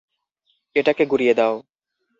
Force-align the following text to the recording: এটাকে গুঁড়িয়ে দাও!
এটাকে 0.75 1.03
গুঁড়িয়ে 1.05 1.33
দাও! 1.33 1.55